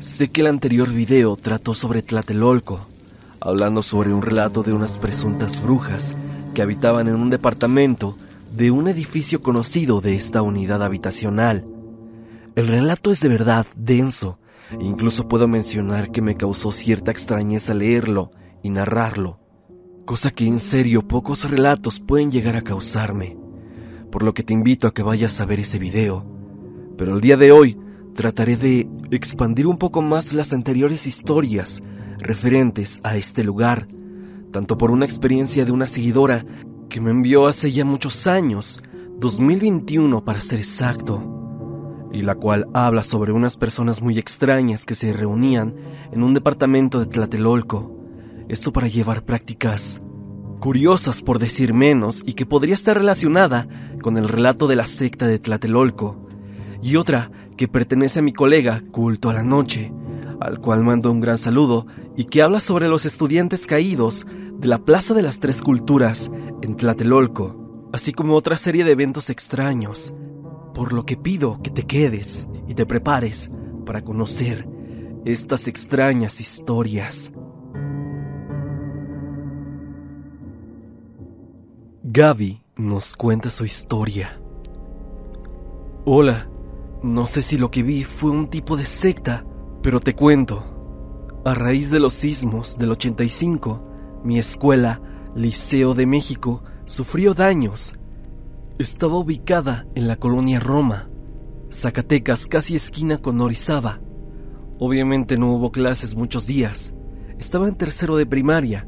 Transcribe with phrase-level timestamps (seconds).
[0.00, 2.86] Sé que el anterior video trató sobre Tlatelolco,
[3.38, 6.16] hablando sobre un relato de unas presuntas brujas
[6.54, 8.16] que habitaban en un departamento
[8.50, 11.66] de un edificio conocido de esta unidad habitacional.
[12.56, 14.38] El relato es de verdad denso,
[14.80, 18.30] incluso puedo mencionar que me causó cierta extrañeza leerlo
[18.62, 19.38] y narrarlo,
[20.06, 23.36] cosa que en serio pocos relatos pueden llegar a causarme,
[24.10, 26.24] por lo que te invito a que vayas a ver ese video.
[26.96, 27.76] Pero el día de hoy
[28.14, 31.82] trataré de expandir un poco más las anteriores historias
[32.18, 33.88] referentes a este lugar,
[34.52, 36.44] tanto por una experiencia de una seguidora
[36.88, 38.82] que me envió hace ya muchos años,
[39.18, 45.12] 2021 para ser exacto, y la cual habla sobre unas personas muy extrañas que se
[45.12, 45.74] reunían
[46.12, 47.96] en un departamento de Tlatelolco,
[48.48, 50.02] esto para llevar prácticas
[50.58, 53.66] curiosas por decir menos y que podría estar relacionada
[54.02, 56.28] con el relato de la secta de Tlatelolco,
[56.82, 59.92] y otra que pertenece a mi colega Culto a la Noche,
[60.40, 64.24] al cual mando un gran saludo y que habla sobre los estudiantes caídos
[64.56, 66.30] de la Plaza de las Tres Culturas
[66.62, 70.14] en Tlatelolco, así como otra serie de eventos extraños,
[70.72, 73.50] por lo que pido que te quedes y te prepares
[73.84, 74.66] para conocer
[75.26, 77.30] estas extrañas historias.
[82.04, 84.40] Gaby nos cuenta su historia.
[86.06, 86.49] Hola,
[87.02, 89.44] no sé si lo que vi fue un tipo de secta
[89.82, 95.00] pero te cuento, a raíz de los sismos del 85, mi escuela,
[95.34, 97.94] Liceo de México, sufrió daños.
[98.78, 101.08] Estaba ubicada en la colonia Roma,
[101.72, 104.00] Zacatecas, casi esquina con Orizaba.
[104.78, 106.92] Obviamente no hubo clases muchos días.
[107.38, 108.86] Estaba en tercero de primaria.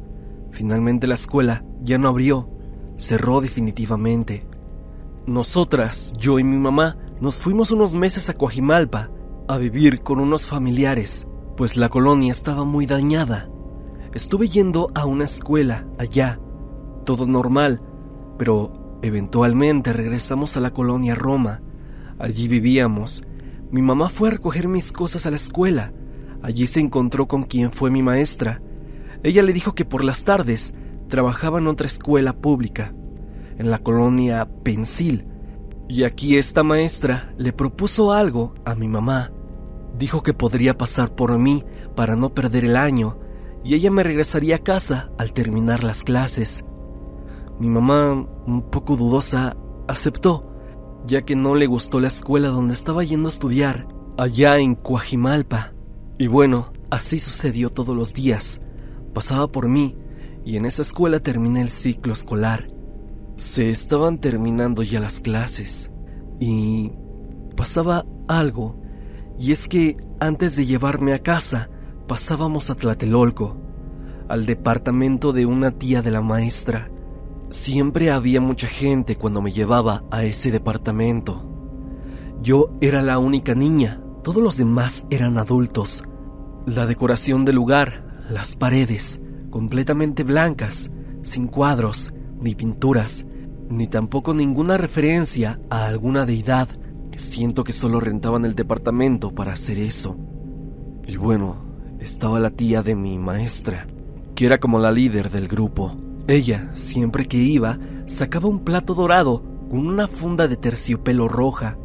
[0.51, 2.51] Finalmente la escuela ya no abrió,
[2.99, 4.47] cerró definitivamente.
[5.27, 9.09] Nosotras, yo y mi mamá, nos fuimos unos meses a Coajimalpa
[9.47, 13.49] a vivir con unos familiares, pues la colonia estaba muy dañada.
[14.13, 16.41] Estuve yendo a una escuela allá,
[17.07, 17.81] todo normal,
[18.39, 21.63] pero eventualmente regresamos a la colonia Roma.
[22.19, 23.23] Allí vivíamos.
[23.71, 25.93] Mi mamá fue a recoger mis cosas a la escuela.
[26.43, 28.61] Allí se encontró con quien fue mi maestra.
[29.23, 30.75] Ella le dijo que por las tardes
[31.07, 32.93] trabajaba en otra escuela pública,
[33.59, 35.29] en la colonia Pensil,
[35.93, 39.31] y aquí esta maestra le propuso algo a mi mamá.
[39.99, 41.65] Dijo que podría pasar por mí
[41.95, 43.19] para no perder el año
[43.63, 46.65] y ella me regresaría a casa al terminar las clases.
[47.61, 49.55] Mi mamá, un poco dudosa,
[49.87, 50.51] aceptó,
[51.07, 53.87] ya que no le gustó la escuela donde estaba yendo a estudiar,
[54.17, 55.75] allá en Coajimalpa.
[56.17, 58.63] Y bueno, así sucedió todos los días.
[59.13, 59.95] Pasaba por mí
[60.43, 62.67] y en esa escuela terminé el ciclo escolar.
[63.37, 65.91] Se estaban terminando ya las clases
[66.39, 66.93] y
[67.57, 68.81] pasaba algo,
[69.39, 71.71] y es que antes de llevarme a casa
[72.07, 73.57] pasábamos a Tlatelolco,
[74.29, 76.91] al departamento de una tía de la maestra.
[77.51, 81.49] Siempre había mucha gente cuando me llevaba a ese departamento.
[82.43, 86.05] Yo era la única niña, todos los demás eran adultos.
[86.67, 90.91] La decoración del lugar, las paredes, completamente blancas,
[91.23, 93.25] sin cuadros, ni pinturas,
[93.69, 96.69] ni tampoco ninguna referencia a alguna deidad.
[97.17, 100.17] Siento que solo rentaban el departamento para hacer eso.
[101.07, 101.57] Y bueno,
[102.01, 103.87] estaba la tía de mi maestra,
[104.35, 105.97] que era como la líder del grupo.
[106.27, 111.79] Ella, siempre que iba, sacaba un plato dorado con una funda de terciopelo roja.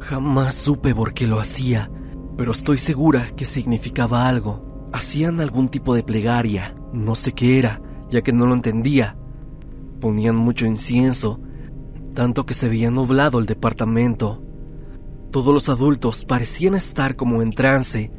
[0.00, 1.90] Jamás supe por qué lo hacía,
[2.36, 4.88] pero estoy segura que significaba algo.
[4.92, 7.80] Hacían algún tipo de plegaria, no sé qué era,
[8.10, 9.16] ya que no lo entendía,
[10.00, 11.40] Ponían mucho incienso,
[12.14, 14.42] tanto que se veía nublado el departamento.
[15.30, 18.10] Todos los adultos parecían estar como en trance,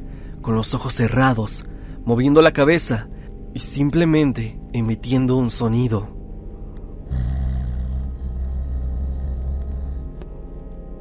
[0.41, 1.65] con los ojos cerrados,
[2.05, 3.09] moviendo la cabeza
[3.53, 6.15] y simplemente emitiendo un sonido.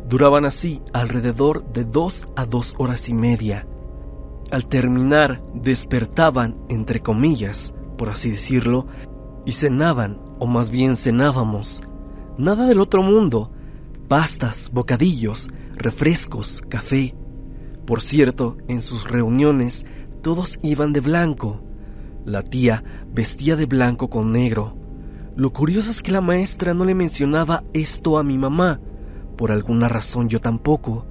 [0.08, 3.66] Duraban así alrededor de dos a dos horas y media.
[4.52, 8.86] Al terminar, despertaban, entre comillas, por así decirlo,
[9.44, 11.82] y cenaban o más bien cenábamos.
[12.38, 13.50] Nada del otro mundo.
[14.08, 17.14] Pastas, bocadillos, refrescos, café.
[17.86, 19.86] Por cierto, en sus reuniones
[20.22, 21.62] todos iban de blanco.
[22.24, 24.76] La tía vestía de blanco con negro.
[25.36, 28.80] Lo curioso es que la maestra no le mencionaba esto a mi mamá.
[29.36, 31.06] Por alguna razón yo tampoco.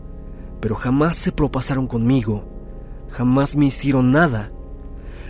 [0.60, 2.44] Pero jamás se propasaron conmigo.
[3.10, 4.52] Jamás me hicieron nada.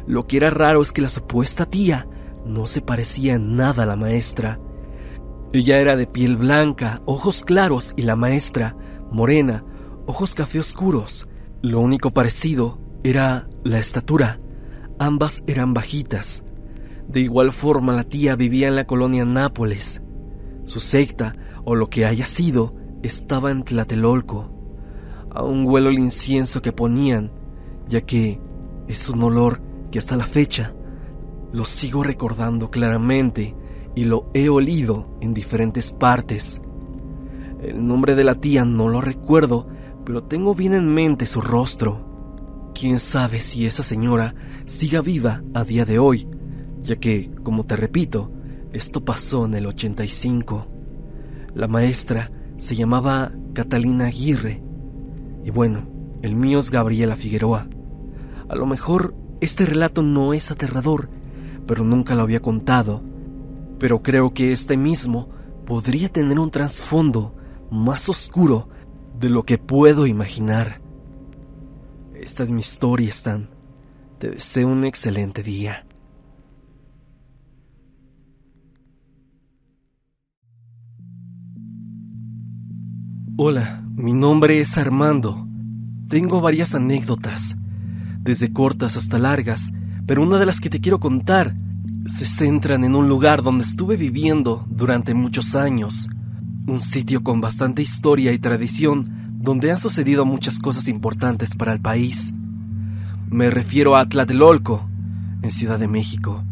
[0.07, 2.07] Lo que era raro es que la supuesta tía
[2.45, 4.59] no se parecía nada a la maestra.
[5.51, 8.75] Ella era de piel blanca, ojos claros y la maestra,
[9.11, 9.63] morena,
[10.05, 11.27] ojos café oscuros.
[11.61, 14.39] Lo único parecido era la estatura.
[14.99, 16.43] Ambas eran bajitas.
[17.07, 20.01] De igual forma, la tía vivía en la colonia Nápoles.
[20.65, 24.51] Su secta, o lo que haya sido, estaba en Tlatelolco.
[25.31, 27.31] Aún huelo el incienso que ponían,
[27.87, 28.39] ya que
[28.87, 30.74] es un olor que hasta la fecha
[31.55, 33.55] lo sigo recordando claramente
[33.95, 36.59] y lo he olido en diferentes partes.
[37.61, 39.65] El nombre de la tía no lo recuerdo,
[40.05, 42.71] pero tengo bien en mente su rostro.
[42.75, 44.35] Quién sabe si esa señora
[44.65, 46.27] siga viva a día de hoy,
[46.83, 48.33] ya que, como te repito,
[48.73, 50.67] esto pasó en el 85.
[51.53, 54.61] La maestra se llamaba Catalina Aguirre.
[55.45, 55.87] Y bueno,
[56.21, 57.69] el mío es Gabriela Figueroa.
[58.49, 61.09] A lo mejor este relato no es aterrador,
[61.67, 63.01] pero nunca lo había contado.
[63.79, 65.29] Pero creo que este mismo
[65.65, 67.35] podría tener un trasfondo
[67.71, 68.69] más oscuro
[69.19, 70.81] de lo que puedo imaginar.
[72.13, 73.49] Esta es mi historia, Stan.
[74.19, 75.85] Te deseo un excelente día.
[83.37, 85.45] Hola, mi nombre es Armando.
[86.07, 87.57] Tengo varias anécdotas,
[88.21, 89.73] desde cortas hasta largas,
[90.05, 91.55] pero una de las que te quiero contar
[92.07, 96.07] se centran en un lugar donde estuve viviendo durante muchos años,
[96.67, 101.81] un sitio con bastante historia y tradición donde han sucedido muchas cosas importantes para el
[101.81, 102.33] país.
[103.29, 104.87] Me refiero a Tlatelolco,
[105.41, 106.43] en Ciudad de México.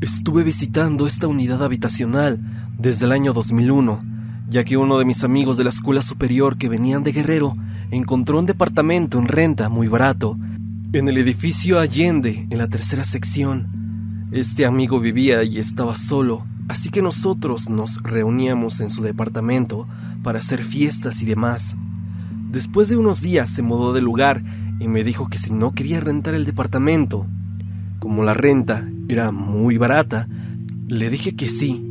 [0.00, 2.40] Estuve visitando esta unidad habitacional
[2.78, 4.10] desde el año 2001
[4.50, 7.56] ya que uno de mis amigos de la escuela superior que venían de Guerrero
[7.92, 10.36] encontró un departamento en renta muy barato
[10.92, 14.28] en el edificio Allende, en la tercera sección.
[14.32, 19.86] Este amigo vivía y estaba solo, así que nosotros nos reuníamos en su departamento
[20.24, 21.76] para hacer fiestas y demás.
[22.50, 24.42] Después de unos días se mudó de lugar
[24.80, 27.24] y me dijo que si no quería rentar el departamento,
[28.00, 30.26] como la renta era muy barata,
[30.88, 31.86] le dije que sí,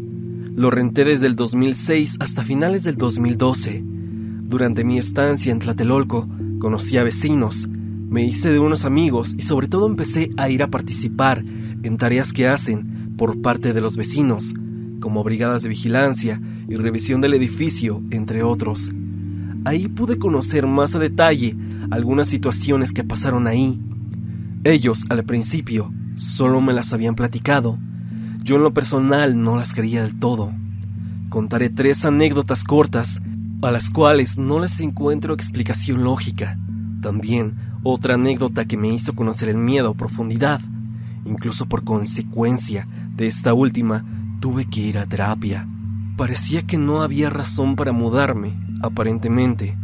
[0.56, 3.82] lo renté desde el 2006 hasta finales del 2012.
[3.82, 6.28] Durante mi estancia en Tlatelolco,
[6.60, 7.70] conocí a vecinos,
[8.10, 11.44] me hice de unos amigos y sobre todo empecé a ir a participar
[11.84, 14.54] en tareas que hacen por parte de los vecinos,
[15.00, 18.92] como brigadas de vigilancia y revisión del edificio, entre otros.
[19.64, 21.56] Ahí pude conocer más a detalle
[21.92, 23.80] algunas situaciones que pasaron ahí.
[24.64, 27.78] Ellos, al principio, solo me las habían platicado,
[28.42, 30.52] yo en lo personal no las creía del todo.
[31.30, 33.22] Contaré tres anécdotas cortas
[33.62, 36.58] a las cuales no les encuentro explicación lógica.
[37.02, 40.62] También otra anécdota que me hizo conocer el miedo a profundidad.
[41.26, 44.06] Incluso por consecuencia de esta última,
[44.40, 45.68] tuve que ir a terapia.
[46.18, 49.78] Parecía que no había razón para mudarme, aparentemente,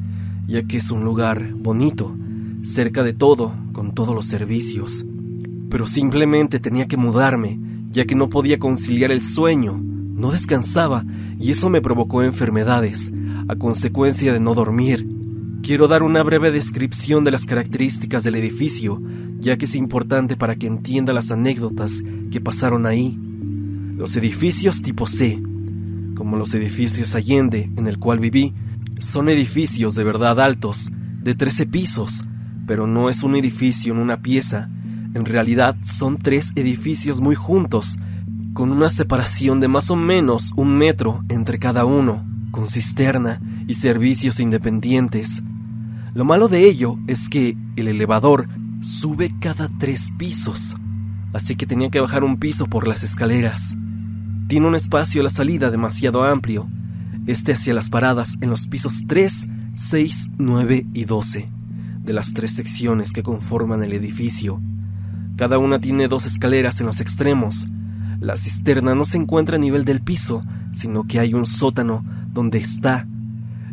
[0.47, 2.15] ya que es un lugar bonito,
[2.63, 5.05] cerca de todo, con todos los servicios.
[5.69, 7.59] Pero simplemente tenía que mudarme
[7.95, 11.05] ya que no podía conciliar el sueño, no descansaba
[11.39, 13.13] y eso me provocó enfermedades,
[13.47, 15.07] a consecuencia de no dormir.
[15.65, 19.01] Quiero dar una breve descripción de las características del edificio,
[19.39, 23.17] ya que es importante para que entienda las anécdotas que pasaron ahí.
[23.97, 25.41] Los edificios tipo C,
[26.13, 28.53] como los edificios Allende en el cual viví,
[28.99, 30.91] son edificios de verdad altos,
[31.23, 32.23] de 13 pisos,
[32.67, 34.69] pero no es un edificio en una pieza,
[35.15, 37.97] en realidad son tres edificios muy juntos,
[38.53, 43.73] con una separación de más o menos un metro entre cada uno, con cisterna y
[43.73, 45.41] servicios independientes.
[46.15, 48.47] Lo malo de ello es que el elevador
[48.79, 50.73] sube cada tres pisos,
[51.33, 53.75] así que tenía que bajar un piso por las escaleras.
[54.47, 56.69] Tiene un espacio a la salida demasiado amplio,
[57.27, 61.49] este hacia las paradas en los pisos 3, 6, 9 y 12,
[61.99, 64.61] de las tres secciones que conforman el edificio.
[65.35, 67.67] Cada una tiene dos escaleras en los extremos.
[68.21, 72.59] La cisterna no se encuentra a nivel del piso, sino que hay un sótano donde
[72.59, 73.05] está.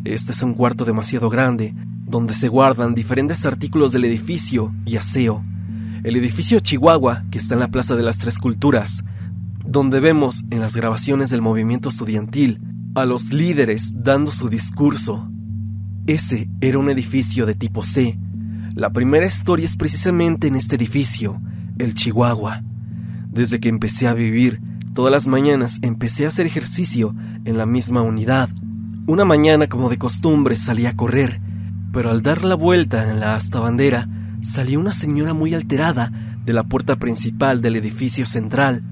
[0.03, 1.73] Este es un cuarto demasiado grande,
[2.13, 5.43] donde se guardan diferentes artículos del edificio y aseo.
[6.05, 9.03] El edificio Chihuahua, que está en la Plaza de las Tres Culturas,
[9.65, 12.61] donde vemos en las grabaciones del movimiento estudiantil
[12.95, 15.27] a los líderes dando su discurso.
[16.07, 18.19] Ese era un edificio de tipo C.
[18.75, 21.41] La primera historia es precisamente en este edificio,
[21.79, 22.63] el Chihuahua.
[23.31, 24.61] Desde que empecé a vivir,
[24.93, 27.15] todas las mañanas empecé a hacer ejercicio
[27.47, 28.51] en la misma unidad.
[29.07, 31.41] Una mañana, como de costumbre, salí a correr,
[31.93, 34.09] pero al dar la vuelta en la asta bandera,
[34.41, 36.11] salió una señora muy alterada
[36.45, 38.83] de la puerta principal del edificio central.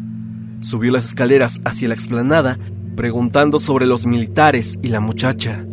[0.60, 2.58] Subió las escaleras hacia la explanada,
[2.94, 5.64] preguntando sobre los militares y la muchacha.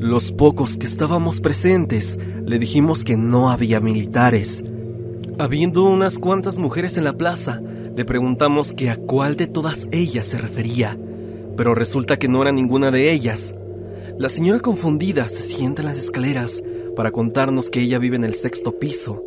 [0.00, 2.16] Los pocos que estábamos presentes
[2.46, 4.62] le dijimos que no había militares,
[5.40, 7.60] Habiendo unas cuantas mujeres en la plaza,
[7.94, 10.98] le preguntamos que a cuál de todas ellas se refería,
[11.56, 13.54] pero resulta que no era ninguna de ellas.
[14.18, 16.64] La señora confundida se sienta en las escaleras
[16.96, 19.22] para contarnos que ella vive en el sexto piso.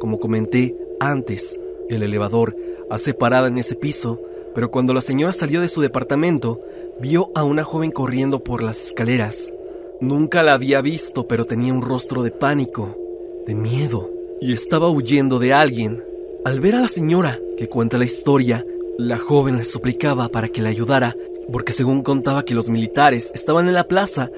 [0.00, 1.56] Como comenté antes,
[1.88, 2.56] el elevador
[2.90, 4.20] hace parada en ese piso,
[4.52, 6.60] pero cuando la señora salió de su departamento,
[7.00, 9.52] vio a una joven corriendo por las escaleras.
[10.00, 12.98] Nunca la había visto, pero tenía un rostro de pánico,
[13.46, 14.10] de miedo
[14.40, 16.02] y estaba huyendo de alguien.
[16.44, 18.66] Al ver a la señora que cuenta la historia,
[18.98, 21.14] la joven le suplicaba para que la ayudara,
[21.52, 24.30] porque según contaba que los militares estaban en la plaza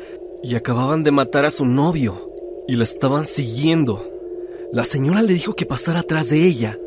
[0.42, 2.30] y acababan de matar a su novio,
[2.68, 4.04] y la estaban siguiendo.
[4.72, 6.78] La señora le dijo que pasara atrás de ella.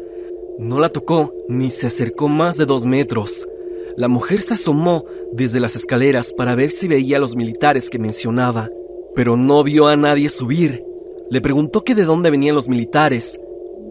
[0.58, 3.48] No la tocó ni se acercó más de dos metros.
[3.96, 8.00] La mujer se asomó desde las escaleras para ver si veía a los militares que
[8.00, 8.70] mencionaba,
[9.16, 10.90] pero no vio a nadie subir
[11.30, 13.40] le preguntó que de dónde venían los militares.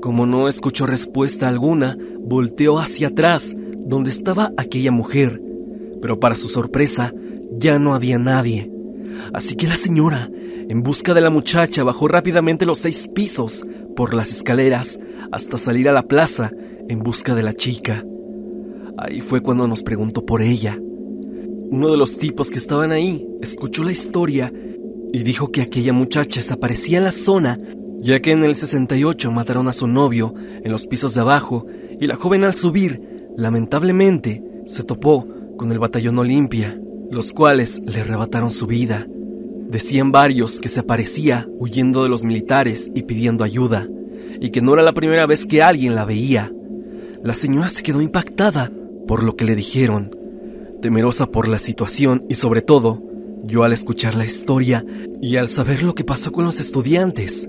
[0.03, 5.41] Como no escuchó respuesta alguna, volteó hacia atrás, donde estaba aquella mujer.
[6.01, 7.13] Pero para su sorpresa,
[7.53, 8.71] ya no había nadie.
[9.33, 10.31] Así que la señora,
[10.69, 13.65] en busca de la muchacha, bajó rápidamente los seis pisos
[13.97, 15.01] por las escaleras
[15.33, 16.51] hasta salir a la plaza
[16.89, 18.05] en busca de la chica.
[18.97, 20.79] Ahí fue cuando nos preguntó por ella.
[21.71, 24.53] Uno de los tipos que estaban ahí escuchó la historia
[25.13, 27.61] y dijo que aquella muchacha desaparecía en la zona,
[28.01, 31.67] ya que en el 68 mataron a su novio en los pisos de abajo
[32.01, 33.01] y la joven al subir,
[33.37, 35.27] lamentablemente, se topó
[35.59, 39.07] con el batallón Olimpia, los cuales le arrebataron su vida.
[39.69, 43.87] Decían varios que se aparecía huyendo de los militares y pidiendo ayuda,
[44.41, 46.51] y que no era la primera vez que alguien la veía.
[47.23, 48.73] La señora se quedó impactada
[49.07, 50.11] por lo que le dijeron,
[50.81, 53.03] temerosa por la situación y sobre todo
[53.45, 54.85] yo al escuchar la historia
[55.21, 57.49] y al saber lo que pasó con los estudiantes,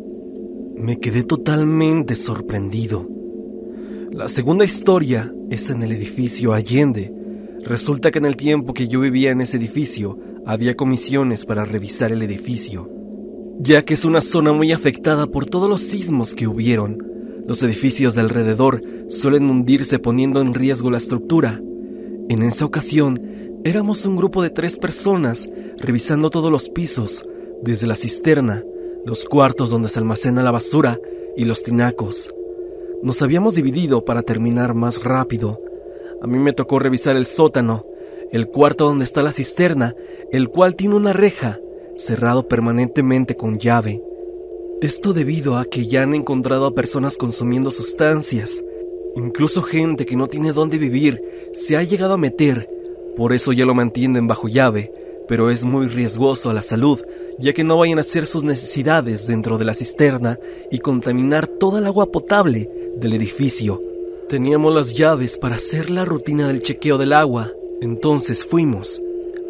[0.76, 3.08] me quedé totalmente sorprendido.
[4.12, 7.14] La segunda historia es en el edificio Allende.
[7.64, 12.12] Resulta que en el tiempo que yo vivía en ese edificio había comisiones para revisar
[12.12, 12.90] el edificio,
[13.60, 17.06] ya que es una zona muy afectada por todos los sismos que hubieron.
[17.48, 21.62] Los edificios de alrededor suelen hundirse poniendo en riesgo la estructura.
[22.30, 23.20] En esa ocasión
[23.66, 27.26] Éramos un grupo de tres personas revisando todos los pisos,
[27.62, 28.64] desde la cisterna,
[29.06, 30.98] los cuartos donde se almacena la basura
[31.36, 32.34] y los tinacos.
[33.04, 35.60] Nos habíamos dividido para terminar más rápido.
[36.22, 37.86] A mí me tocó revisar el sótano,
[38.32, 39.96] el cuarto donde está la cisterna,
[40.32, 41.60] el cual tiene una reja,
[41.96, 44.04] cerrado permanentemente con llave.
[44.82, 48.64] Esto debido a que ya han encontrado a personas consumiendo sustancias.
[49.16, 51.22] Incluso gente que no tiene dónde vivir
[51.52, 52.68] se ha llegado a meter
[53.20, 54.94] por eso ya lo mantienen bajo llave,
[55.28, 57.02] pero es muy riesgoso a la salud,
[57.38, 60.40] ya que no vayan a hacer sus necesidades dentro de la cisterna
[60.72, 63.84] y contaminar toda el agua potable del edificio.
[64.30, 69.02] Teníamos las llaves para hacer la rutina del chequeo del agua, entonces fuimos.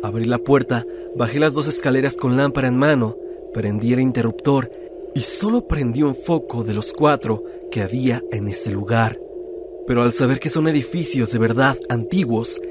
[0.02, 0.86] Abrí la puerta,
[1.18, 3.18] bajé las dos escaleras con lámpara en mano,
[3.54, 4.72] prendí el interruptor
[5.14, 9.20] y solo prendí un foco de los cuatro que había en ese lugar.
[9.86, 12.62] Pero al saber que son edificios de verdad antiguos,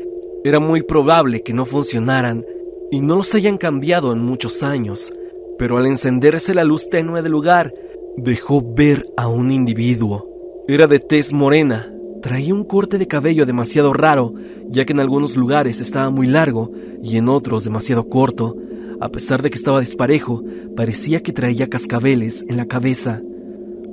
[0.44, 2.42] era muy probable que no funcionaran
[2.90, 5.12] y no los hayan cambiado en muchos años,
[5.58, 7.74] pero al encenderse la luz tenue del lugar,
[8.16, 10.24] dejó ver a un individuo.
[10.66, 14.34] Era de tez morena, traía un corte de cabello demasiado raro,
[14.68, 16.72] ya que en algunos lugares estaba muy largo
[17.02, 18.56] y en otros demasiado corto.
[19.00, 20.42] A pesar de que estaba desparejo,
[20.76, 23.22] parecía que traía cascabeles en la cabeza,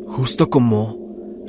[0.08, 0.98] justo como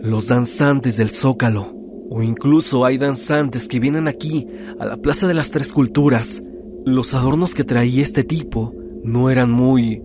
[0.02, 1.74] los danzantes del zócalo.
[2.08, 4.46] O incluso hay danzantes que vienen aquí,
[4.78, 6.42] a la Plaza de las Tres Culturas.
[6.84, 10.02] Los adornos que traía este tipo no eran muy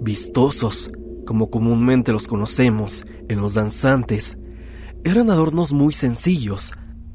[0.00, 0.90] vistosos,
[1.26, 4.38] como comúnmente los conocemos en los danzantes.
[5.04, 6.72] Eran adornos muy sencillos.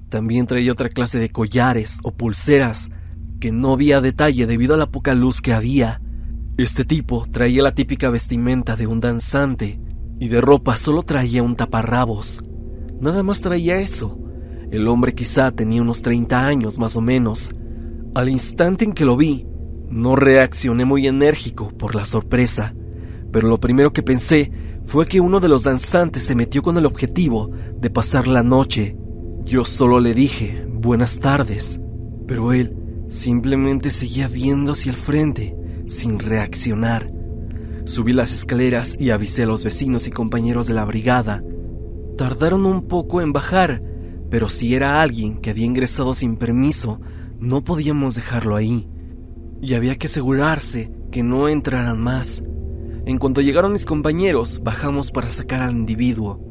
[0.09, 2.89] También traía otra clase de collares o pulseras
[3.39, 6.01] que no había detalle debido a la poca luz que había.
[6.57, 9.79] Este tipo traía la típica vestimenta de un danzante
[10.19, 12.43] y de ropa solo traía un taparrabos.
[12.99, 14.19] Nada más traía eso.
[14.69, 17.51] El hombre quizá tenía unos 30 años más o menos.
[18.15, 19.45] Al instante en que lo vi,
[19.89, 22.73] no reaccioné muy enérgico por la sorpresa,
[23.31, 24.51] pero lo primero que pensé
[24.87, 28.97] fue que uno de los danzantes se metió con el objetivo de pasar la noche.
[29.43, 31.81] Yo solo le dije buenas tardes,
[32.25, 32.73] pero él
[33.09, 37.11] simplemente seguía viendo hacia el frente, sin reaccionar.
[37.83, 41.43] Subí las escaleras y avisé a los vecinos y compañeros de la brigada.
[42.17, 43.83] Tardaron un poco en bajar,
[44.29, 47.01] pero si era alguien que había ingresado sin permiso,
[47.39, 48.87] no podíamos dejarlo ahí.
[49.61, 52.41] Y había que asegurarse que no entraran más.
[53.07, 56.41] En cuanto llegaron mis compañeros, bajamos para sacar al individuo.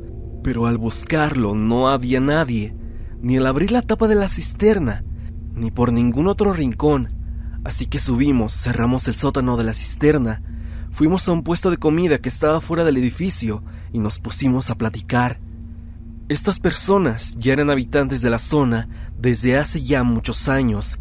[0.43, 2.75] Pero al buscarlo no había nadie,
[3.21, 5.05] ni al abrir la tapa de la cisterna,
[5.55, 7.13] ni por ningún otro rincón.
[7.63, 10.41] Así que subimos, cerramos el sótano de la cisterna,
[10.91, 14.77] fuimos a un puesto de comida que estaba fuera del edificio y nos pusimos a
[14.77, 15.39] platicar.
[16.31, 20.99] Estas personas ya eran habitantes de la zona desde hace ya muchos años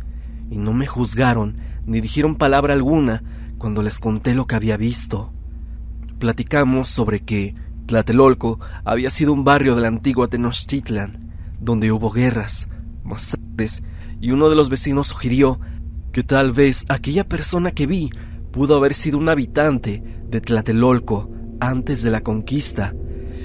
[0.52, 3.24] y no me juzgaron ni dijeron palabra alguna
[3.58, 5.32] cuando les conté lo que había visto.
[6.20, 7.56] Platicamos sobre que
[7.88, 12.68] Tlatelolco había sido un barrio de la antigua Tenochtitlan, donde hubo guerras,
[13.04, 13.84] masacres,
[14.22, 15.60] y uno de los vecinos sugirió
[16.12, 18.10] que tal vez aquella persona que vi
[18.52, 21.30] pudo haber sido un habitante de Tlatelolco
[21.60, 22.94] antes de la conquista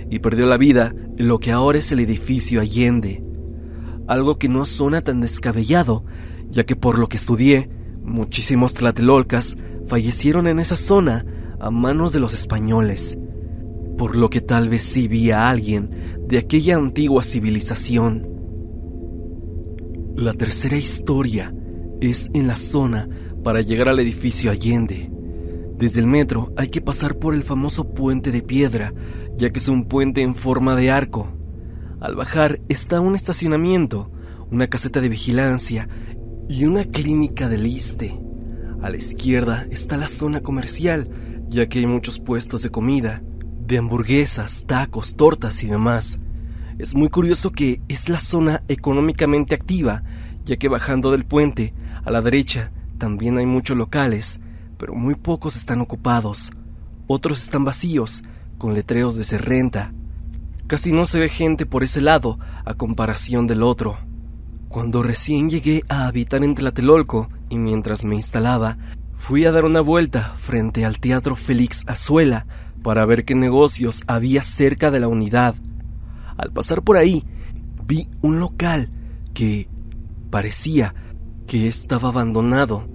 [0.08, 3.24] y perdió la vida en lo que ahora es el edificio Allende.
[4.06, 6.04] Algo que no suena tan descabellado,
[6.48, 7.70] ya que por lo que estudié,
[8.02, 11.24] muchísimos tlatelolcas fallecieron en esa zona
[11.60, 13.18] a manos de los españoles,
[13.98, 15.90] por lo que tal vez sí vi a alguien
[16.26, 18.26] de aquella antigua civilización.
[20.16, 21.54] La tercera historia
[22.00, 23.08] es en la zona
[23.44, 25.10] para llegar al edificio Allende.
[25.76, 28.92] Desde el metro hay que pasar por el famoso puente de piedra,
[29.36, 31.32] ya que es un puente en forma de arco.
[32.00, 34.10] Al bajar está un estacionamiento,
[34.50, 35.88] una caseta de vigilancia
[36.48, 38.18] y una clínica del Liste.
[38.82, 41.08] A la izquierda está la zona comercial,
[41.50, 43.22] ya que hay muchos puestos de comida,
[43.66, 46.18] de hamburguesas, tacos, tortas y demás.
[46.78, 50.04] Es muy curioso que es la zona económicamente activa,
[50.44, 54.40] ya que bajando del puente, a la derecha, también hay muchos locales,
[54.78, 56.52] pero muy pocos están ocupados.
[57.06, 58.22] Otros están vacíos,
[58.56, 59.92] con letreros de ser renta.
[60.68, 63.98] Casi no se ve gente por ese lado a comparación del otro.
[64.68, 68.78] Cuando recién llegué a habitar en Tlatelolco y mientras me instalaba,
[69.20, 72.46] fui a dar una vuelta frente al Teatro Félix Azuela
[72.82, 75.54] para ver qué negocios había cerca de la unidad.
[76.38, 77.26] Al pasar por ahí,
[77.86, 78.90] vi un local
[79.34, 79.68] que
[80.30, 80.94] parecía
[81.46, 82.88] que estaba abandonado,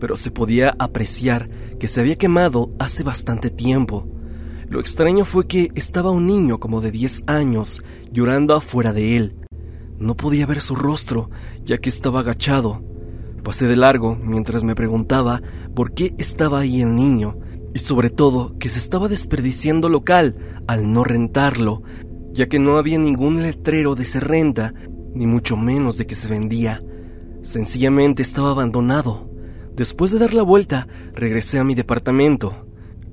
[0.00, 4.08] pero se podía apreciar que se había quemado hace bastante tiempo.
[4.68, 9.36] Lo extraño fue que estaba un niño como de 10 años llorando afuera de él.
[9.96, 11.30] No podía ver su rostro,
[11.64, 12.82] ya que estaba agachado.
[13.42, 15.42] Pasé de largo mientras me preguntaba
[15.74, 17.38] por qué estaba ahí el niño,
[17.74, 21.82] y sobre todo que se estaba desperdiciando local al no rentarlo,
[22.32, 24.74] ya que no había ningún letrero de se renta,
[25.14, 26.82] ni mucho menos de que se vendía.
[27.42, 29.30] Sencillamente estaba abandonado.
[29.74, 32.66] Después de dar la vuelta, regresé a mi departamento.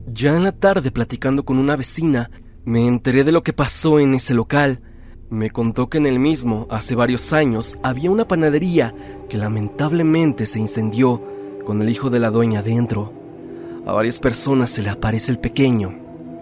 [0.07, 2.31] Ya en la tarde, platicando con una vecina,
[2.63, 4.81] me enteré de lo que pasó en ese local.
[5.35, 8.95] Me contó que en el mismo, hace varios años, había una panadería
[9.27, 11.21] que lamentablemente se incendió
[11.65, 13.11] con el hijo de la dueña dentro.
[13.85, 15.93] A varias personas se le aparece el pequeño,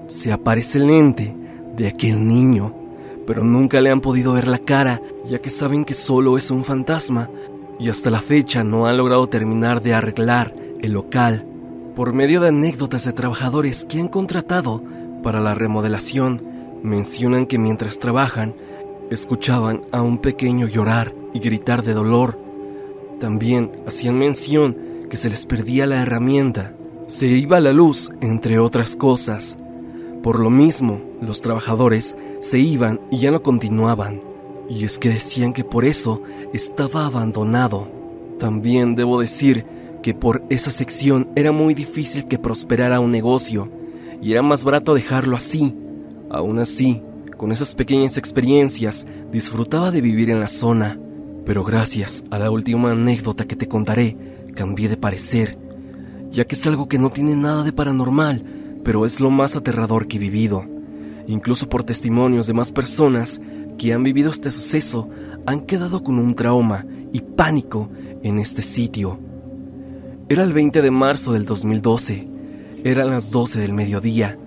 [0.06, 1.36] se aparece el ente
[1.76, 2.76] de aquel niño,
[3.26, 6.64] pero nunca le han podido ver la cara, ya que saben que solo es un
[6.64, 7.32] fantasma,
[7.80, 10.54] y hasta la fecha no han logrado terminar de arreglar
[10.84, 11.48] el local.
[11.96, 14.84] Por medio de anécdotas de trabajadores que han contratado
[15.24, 16.44] para la remodelación,
[16.84, 18.54] mencionan que mientras trabajan,
[19.14, 22.40] escuchaban a un pequeño llorar y gritar de dolor.
[23.20, 24.78] También hacían mención
[25.10, 26.74] que se les perdía la herramienta,
[27.08, 29.58] se iba la luz, entre otras cosas.
[30.22, 34.22] Por lo mismo, los trabajadores se iban y ya no continuaban.
[34.70, 36.22] Y es que decían que por eso
[36.54, 37.88] estaba abandonado.
[38.40, 39.66] También debo decir
[40.02, 43.70] que por esa sección era muy difícil que prosperara un negocio
[44.22, 45.76] y era más barato dejarlo así.
[46.30, 47.04] Aún así,
[47.38, 51.00] con esas pequeñas experiencias disfrutaba de vivir en la zona,
[51.46, 54.18] pero gracias a la última anécdota que te contaré,
[54.56, 55.58] cambié de parecer,
[56.32, 58.44] ya que es algo que no tiene nada de paranormal,
[58.84, 60.66] pero es lo más aterrador que he vivido.
[61.28, 63.42] Incluso por testimonios de más personas
[63.78, 65.10] que han vivido este suceso,
[65.46, 67.90] han quedado con un trauma y pánico
[68.24, 69.20] en este sitio.
[70.30, 72.28] Era el 20 de marzo del 2012,
[72.84, 74.38] eran las 12 del mediodía.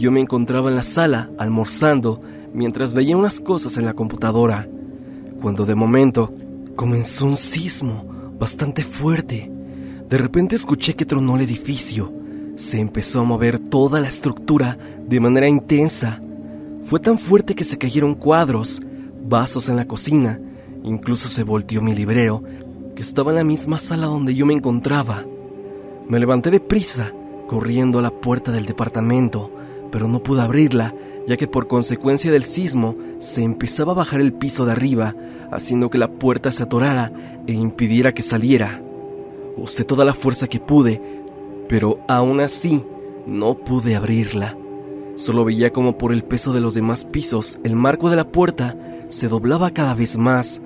[0.00, 2.22] Yo me encontraba en la sala almorzando
[2.54, 4.66] mientras veía unas cosas en la computadora,
[5.42, 6.32] cuando de momento
[6.74, 8.06] comenzó un sismo
[8.38, 9.52] bastante fuerte.
[10.08, 12.14] De repente escuché que tronó el edificio.
[12.56, 16.22] Se empezó a mover toda la estructura de manera intensa.
[16.82, 18.80] Fue tan fuerte que se cayeron cuadros,
[19.28, 20.40] vasos en la cocina,
[20.82, 22.42] incluso se volteó mi librero,
[22.96, 25.26] que estaba en la misma sala donde yo me encontraba.
[26.08, 27.12] Me levanté de prisa,
[27.46, 29.59] corriendo a la puerta del departamento,
[29.90, 30.94] pero no pude abrirla
[31.26, 35.14] ya que por consecuencia del sismo se empezaba a bajar el piso de arriba,
[35.52, 37.12] haciendo que la puerta se atorara
[37.46, 38.82] e impidiera que saliera.
[39.56, 41.00] Usé toda la fuerza que pude,
[41.68, 42.84] pero aún así
[43.26, 44.56] no pude abrirla.
[45.16, 48.76] Solo veía como por el peso de los demás pisos el marco de la puerta
[49.08, 50.60] se doblaba cada vez más.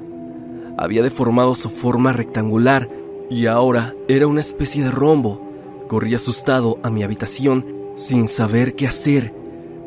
[0.79, 2.89] Había deformado su forma rectangular
[3.29, 5.41] y ahora era una especie de rombo.
[5.89, 9.35] Corrí asustado a mi habitación sin saber qué hacer.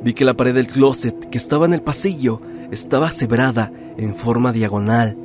[0.03, 2.41] Vi que la pared del closet que estaba en el pasillo
[2.71, 5.17] estaba cebrada en forma diagonal.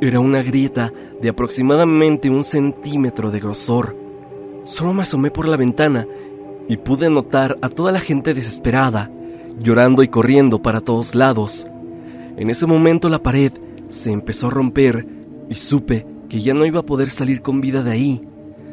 [0.00, 3.96] Era una grieta de aproximadamente un centímetro de grosor.
[4.64, 6.06] Solo me asomé por la ventana
[6.68, 9.10] y pude notar a toda la gente desesperada,
[9.60, 11.66] llorando y corriendo para todos lados.
[12.36, 13.52] En ese momento la pared
[13.88, 15.06] se empezó a romper
[15.48, 18.28] y supe que ya no iba a poder salir con vida de ahí.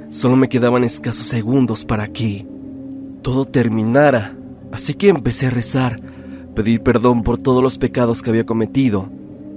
[0.09, 2.45] Solo me quedaban escasos segundos para que
[3.25, 4.37] todo terminara.
[4.71, 5.99] Así que empecé a rezar,
[6.53, 9.09] pedir perdón por todos los pecados que había cometido,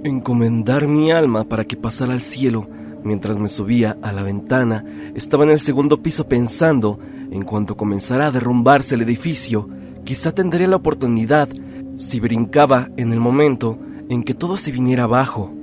[0.03, 2.67] encomendar mi alma para que pasara al cielo.
[3.03, 6.97] Mientras me subía a la ventana, estaba en el segundo piso pensando,
[7.29, 9.69] en cuanto comenzara a derrumbarse el edificio,
[10.03, 11.47] quizá tendría la oportunidad
[11.95, 13.77] si brincaba en el momento
[14.09, 15.53] en que todo se viniera abajo,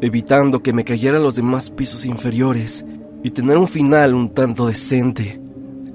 [0.00, 2.84] evitando que me cayeran los demás pisos inferiores
[3.24, 5.39] y tener un final un tanto decente.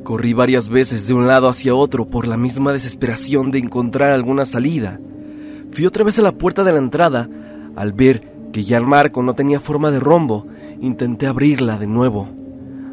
[0.06, 4.46] Corrí varias veces de un lado hacia otro por la misma desesperación de encontrar alguna
[4.46, 5.00] salida.
[5.72, 7.28] Fui otra vez a la puerta de la entrada.
[7.76, 10.46] Al ver que ya el marco no tenía forma de rombo,
[10.80, 12.30] intenté abrirla de nuevo.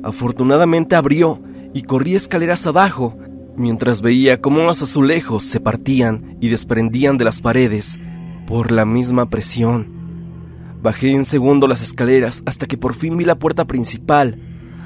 [0.03, 1.38] Afortunadamente abrió
[1.75, 3.14] y corrí escaleras abajo,
[3.59, 7.98] mientras veía cómo los azulejos se partían y desprendían de las paredes
[8.46, 9.87] por la misma presión.
[10.81, 14.38] Bajé en segundo las escaleras hasta que por fin vi la puerta principal.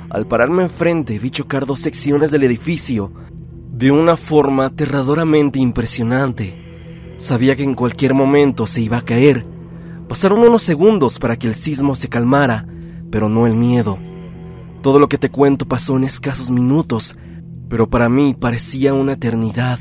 [0.08, 3.12] Al pararme enfrente vi chocar dos secciones del edificio
[3.72, 7.14] de una forma aterradoramente impresionante.
[7.18, 9.44] Sabía que en cualquier momento se iba a caer.
[10.08, 12.66] Pasaron unos segundos para que el sismo se calmara,
[13.10, 13.98] pero no el miedo.
[14.80, 17.16] Todo lo que te cuento pasó en escasos minutos,
[17.68, 19.80] pero para mí parecía una eternidad.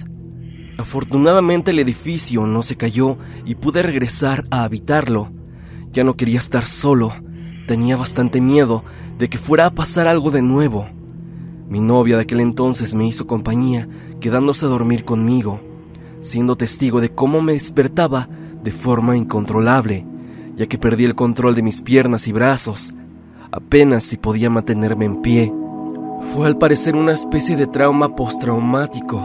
[0.78, 5.32] Afortunadamente el edificio no se cayó y pude regresar a habitarlo.
[5.92, 7.14] Ya no quería estar solo.
[7.68, 8.84] Tenía bastante miedo
[9.18, 10.88] de que fuera a pasar algo de nuevo.
[11.68, 13.88] Mi novia de aquel entonces me hizo compañía,
[14.20, 15.62] quedándose a dormir conmigo,
[16.22, 18.30] siendo testigo de cómo me despertaba
[18.64, 20.06] de forma incontrolable,
[20.56, 22.94] ya que perdí el control de mis piernas y brazos,
[23.52, 25.52] apenas si podía mantenerme en pie.
[26.34, 29.22] Fue al parecer una especie de trauma postraumático.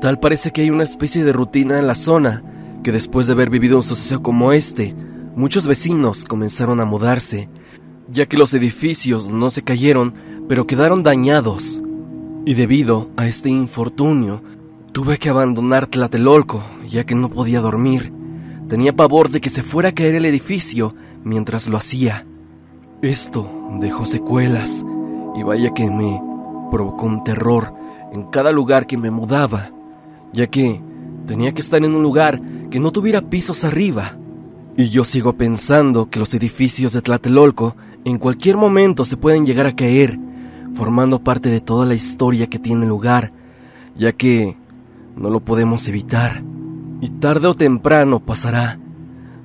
[0.00, 2.42] Tal parece que hay una especie de rutina en la zona,
[2.82, 4.96] que después de haber vivido un suceso como este,
[5.36, 7.48] muchos vecinos comenzaron a mudarse,
[8.10, 10.14] ya que los edificios no se cayeron,
[10.48, 11.80] pero quedaron dañados.
[12.44, 14.42] Y debido a este infortunio,
[14.92, 18.12] tuve que abandonar Tlatelolco, ya que no podía dormir.
[18.68, 22.26] Tenía pavor de que se fuera a caer el edificio mientras lo hacía.
[23.00, 24.84] Esto dejó secuelas,
[25.34, 26.20] y vaya que me
[26.70, 27.74] provocó un terror
[28.12, 29.70] en cada lugar que me mudaba,
[30.32, 30.82] ya que
[31.26, 32.40] tenía que estar en un lugar
[32.70, 34.18] que no tuviera pisos arriba.
[34.76, 39.66] Y yo sigo pensando que los edificios de Tlatelolco en cualquier momento se pueden llegar
[39.66, 40.18] a caer,
[40.74, 43.32] formando parte de toda la historia que tiene lugar,
[43.96, 44.56] ya que
[45.14, 46.42] no lo podemos evitar.
[47.02, 48.78] Y tarde o temprano pasará.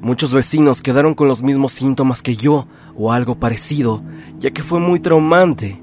[0.02, 4.04] Muchos vecinos quedaron con los mismos síntomas que yo, o algo parecido,
[4.40, 5.82] ya que fue muy traumante.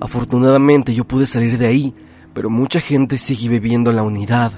[0.00, 1.94] Afortunadamente yo pude salir de ahí,
[2.32, 4.52] pero mucha gente sigue viviendo en la unidad,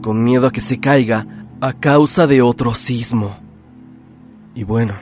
[0.00, 1.26] con miedo a que se caiga
[1.60, 3.47] a causa de otro sismo.
[4.54, 4.94] Y bueno,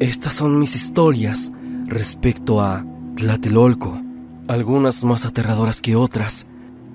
[0.00, 1.52] estas son mis historias
[1.86, 2.84] respecto a
[3.16, 4.00] Tlatelolco,
[4.48, 6.46] algunas más aterradoras que otras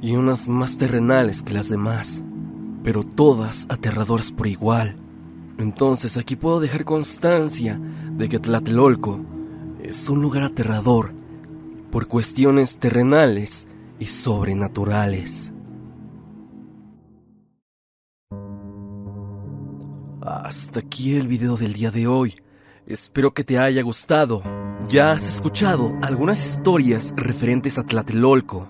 [0.01, 2.21] y unas más terrenales que las demás,
[2.83, 4.95] pero todas aterradoras por igual.
[5.57, 7.79] Entonces aquí puedo dejar constancia
[8.11, 9.19] de que Tlatelolco
[9.81, 11.13] es un lugar aterrador
[11.91, 13.67] por cuestiones terrenales
[13.99, 15.51] y sobrenaturales.
[20.29, 22.35] Hasta aquí el video del día de hoy.
[22.85, 24.43] Espero que te haya gustado.
[24.87, 28.69] Ya has escuchado algunas historias referentes a Tlatelolco,